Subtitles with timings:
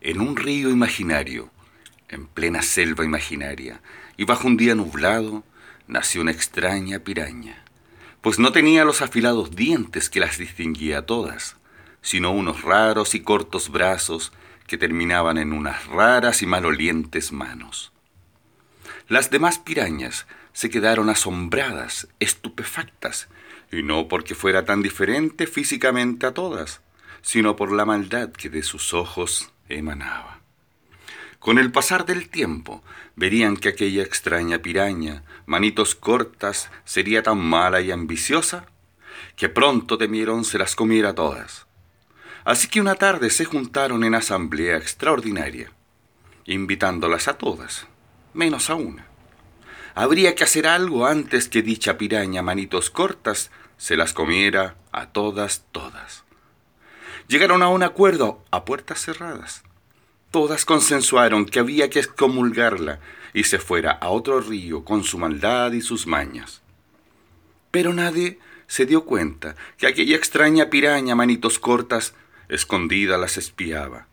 [0.00, 1.50] En un río imaginario,
[2.08, 3.80] en plena selva imaginaria,
[4.16, 5.42] y bajo un día nublado,
[5.88, 7.64] nació una extraña piraña,
[8.20, 11.56] pues no tenía los afilados dientes que las distinguía a todas,
[12.00, 14.32] sino unos raros y cortos brazos
[14.68, 17.90] que terminaban en unas raras y malolientes manos.
[19.08, 23.28] Las demás pirañas se quedaron asombradas, estupefactas,
[23.72, 26.82] y no porque fuera tan diferente físicamente a todas,
[27.20, 30.40] sino por la maldad que de sus ojos emanaba.
[31.38, 32.82] Con el pasar del tiempo,
[33.16, 38.66] verían que aquella extraña piraña, manitos cortas, sería tan mala y ambiciosa,
[39.36, 41.66] que pronto temieron se las comiera todas.
[42.44, 45.70] Así que una tarde se juntaron en asamblea extraordinaria,
[46.44, 47.86] invitándolas a todas,
[48.34, 49.06] menos a una.
[49.94, 55.64] Habría que hacer algo antes que dicha piraña manitos cortas se las comiera a todas,
[55.72, 56.24] todas.
[57.28, 59.62] Llegaron a un acuerdo a puertas cerradas.
[60.30, 63.00] Todas consensuaron que había que excomulgarla
[63.34, 66.62] y se fuera a otro río con su maldad y sus mañas.
[67.70, 72.14] Pero nadie se dio cuenta que aquella extraña piraña manitos cortas
[72.48, 74.06] escondida las espiaba,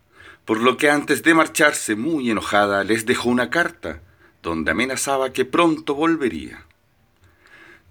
[0.44, 4.02] por lo que antes de marcharse muy enojada les dejó una carta
[4.44, 6.66] donde amenazaba que pronto volvería.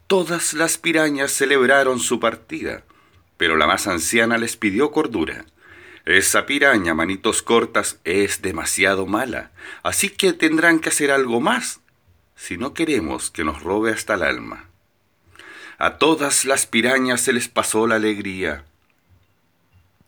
[0.06, 2.84] Todas las pirañas celebraron su partida,
[3.36, 5.44] pero la más anciana les pidió cordura.
[6.04, 11.80] Esa piraña, manitos cortas, es demasiado mala, así que tendrán que hacer algo más
[12.36, 14.68] si no queremos que nos robe hasta el alma.
[15.78, 18.64] A todas las pirañas se les pasó la alegría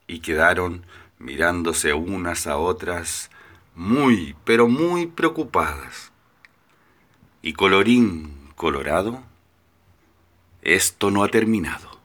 [0.07, 0.85] y quedaron
[1.19, 3.29] mirándose unas a otras
[3.75, 6.11] muy, pero muy preocupadas.
[7.41, 9.23] Y colorín colorado,
[10.61, 11.96] esto no ha terminado.